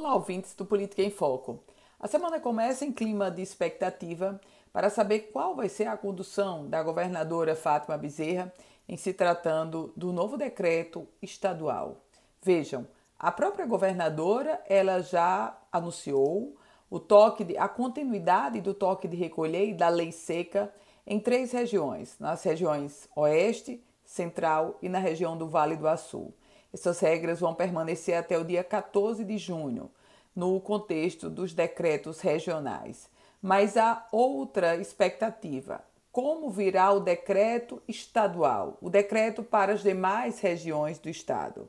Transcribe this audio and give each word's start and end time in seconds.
Olá, 0.00 0.14
ouvintes 0.14 0.54
do 0.54 0.64
Política 0.64 1.02
em 1.02 1.10
Foco. 1.10 1.58
A 1.98 2.06
semana 2.06 2.38
começa 2.38 2.84
em 2.84 2.92
clima 2.92 3.32
de 3.32 3.42
expectativa 3.42 4.40
para 4.72 4.90
saber 4.90 5.32
qual 5.32 5.56
vai 5.56 5.68
ser 5.68 5.88
a 5.88 5.96
condução 5.96 6.68
da 6.68 6.80
governadora 6.84 7.56
Fátima 7.56 7.98
Bezerra 7.98 8.54
em 8.88 8.96
se 8.96 9.12
tratando 9.12 9.92
do 9.96 10.12
novo 10.12 10.36
decreto 10.38 11.04
estadual. 11.20 11.96
Vejam, 12.40 12.86
a 13.18 13.32
própria 13.32 13.66
governadora 13.66 14.62
ela 14.68 15.00
já 15.00 15.58
anunciou 15.72 16.54
o 16.88 17.00
toque 17.00 17.42
de, 17.42 17.58
a 17.58 17.68
continuidade 17.68 18.60
do 18.60 18.74
toque 18.74 19.08
de 19.08 19.16
recolher 19.16 19.70
e 19.70 19.74
da 19.74 19.88
lei 19.88 20.12
seca 20.12 20.72
em 21.04 21.18
três 21.18 21.50
regiões, 21.50 22.16
nas 22.20 22.44
regiões 22.44 23.08
Oeste, 23.16 23.84
Central 24.04 24.78
e 24.80 24.88
na 24.88 25.00
região 25.00 25.36
do 25.36 25.48
Vale 25.48 25.74
do 25.74 25.88
Açu. 25.88 26.32
Essas 26.72 27.00
regras 27.00 27.40
vão 27.40 27.54
permanecer 27.54 28.16
até 28.16 28.38
o 28.38 28.44
dia 28.44 28.62
14 28.62 29.24
de 29.24 29.38
junho, 29.38 29.90
no 30.34 30.60
contexto 30.60 31.28
dos 31.28 31.52
decretos 31.52 32.20
regionais. 32.20 33.08
Mas 33.42 33.76
há 33.76 34.06
outra 34.12 34.76
expectativa. 34.76 35.82
Como 36.12 36.50
virá 36.50 36.92
o 36.92 37.00
decreto 37.00 37.82
estadual, 37.88 38.76
o 38.80 38.90
decreto 38.90 39.42
para 39.42 39.72
as 39.72 39.82
demais 39.82 40.40
regiões 40.40 40.98
do 40.98 41.08
estado? 41.08 41.68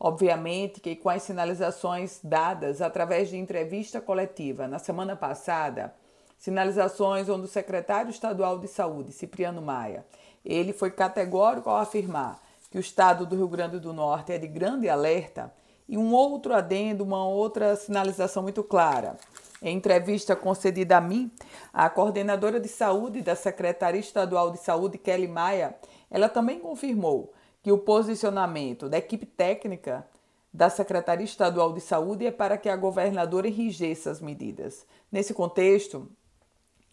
Obviamente 0.00 0.80
que 0.80 0.94
com 0.94 1.08
as 1.08 1.22
sinalizações 1.22 2.20
dadas 2.22 2.80
através 2.80 3.28
de 3.28 3.36
entrevista 3.36 4.00
coletiva 4.00 4.68
na 4.68 4.78
semana 4.78 5.16
passada, 5.16 5.94
sinalizações 6.38 7.28
onde 7.28 7.46
o 7.46 7.48
secretário 7.48 8.10
estadual 8.10 8.58
de 8.58 8.68
saúde, 8.68 9.12
Cipriano 9.12 9.60
Maia, 9.60 10.06
ele 10.44 10.72
foi 10.72 10.90
categórico 10.90 11.68
ao 11.68 11.78
afirmar 11.78 12.40
que 12.70 12.78
o 12.78 12.80
estado 12.80 13.26
do 13.26 13.36
Rio 13.36 13.48
Grande 13.48 13.78
do 13.78 13.92
Norte 13.92 14.32
é 14.32 14.38
de 14.38 14.46
grande 14.46 14.88
alerta, 14.88 15.52
e 15.88 15.96
um 15.96 16.12
outro 16.12 16.54
adendo, 16.54 17.02
uma 17.02 17.26
outra 17.26 17.74
sinalização 17.74 18.42
muito 18.42 18.62
clara. 18.62 19.16
Em 19.62 19.76
entrevista 19.76 20.36
concedida 20.36 20.98
a 20.98 21.00
mim, 21.00 21.32
a 21.72 21.88
coordenadora 21.88 22.60
de 22.60 22.68
saúde 22.68 23.22
da 23.22 23.34
Secretaria 23.34 24.00
Estadual 24.00 24.50
de 24.50 24.58
Saúde, 24.58 24.98
Kelly 24.98 25.26
Maia, 25.26 25.74
ela 26.10 26.28
também 26.28 26.60
confirmou 26.60 27.32
que 27.62 27.72
o 27.72 27.78
posicionamento 27.78 28.88
da 28.88 28.98
equipe 28.98 29.26
técnica 29.26 30.06
da 30.52 30.70
Secretaria 30.70 31.24
Estadual 31.24 31.72
de 31.72 31.80
Saúde 31.80 32.26
é 32.26 32.30
para 32.30 32.56
que 32.56 32.68
a 32.68 32.76
governadora 32.76 33.48
enrijeça 33.48 34.10
as 34.10 34.20
medidas. 34.20 34.86
Nesse 35.10 35.34
contexto, 35.34 36.08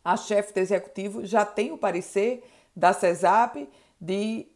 a 0.04 0.18
chefe 0.18 0.54
do 0.54 0.60
executivo 0.60 1.26
já 1.26 1.46
tem 1.46 1.72
o 1.72 1.78
parecer 1.78 2.44
da 2.76 2.94
CESAP 2.94 3.70
de 4.00 4.48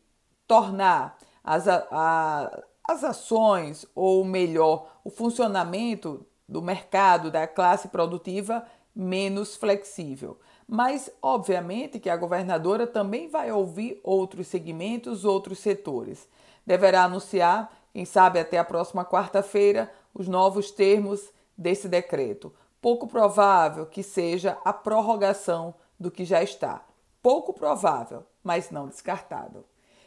tornar 0.50 1.16
as, 1.44 1.68
a, 1.68 2.64
as 2.84 3.04
ações, 3.04 3.86
ou 3.94 4.26
melhor, 4.26 4.88
o 5.04 5.12
funcionamento 5.12 6.26
do 6.48 6.60
mercado, 6.60 7.30
da 7.30 7.46
classe 7.46 7.90
produtiva 7.90 8.66
menos 8.96 9.56
flexível. 9.56 10.40
Mas, 10.68 11.12
obviamente, 11.22 12.00
que 12.00 12.10
a 12.10 12.18
governadora 12.18 12.88
também 12.88 13.30
vai 13.30 13.52
ouvir 13.52 14.00
outros 14.04 14.48
segmentos, 14.48 15.24
outros 15.24 15.60
setores. 15.60 16.28
Deverá 16.66 17.04
anunciar, 17.04 17.72
quem 17.94 18.04
sabe 18.04 18.40
até 18.40 18.58
a 18.58 18.66
próxima 18.66 19.06
quarta-feira, 19.06 19.92
os 20.16 20.28
novos 20.28 20.72
termos 20.72 21.30
desse 21.56 21.88
decreto. 21.88 22.52
Pouco 22.82 23.06
provável 23.06 23.86
que 23.86 24.02
seja 24.02 24.58
a 24.66 24.74
prorrogação 24.74 25.76
do 26.00 26.10
que 26.10 26.26
já 26.26 26.42
está. 26.42 26.84
Pouco 27.22 27.54
provável, 27.54 28.24
mas 28.44 28.72
não 28.72 28.88
descartado. 28.88 29.64